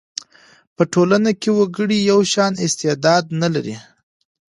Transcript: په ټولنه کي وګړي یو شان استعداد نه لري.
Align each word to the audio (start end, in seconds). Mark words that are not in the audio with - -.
په 0.75 0.83
ټولنه 0.93 1.31
کي 1.41 1.49
وګړي 1.57 1.97
یو 2.11 2.19
شان 2.33 2.53
استعداد 2.65 3.23
نه 3.41 3.47
لري. 3.53 3.75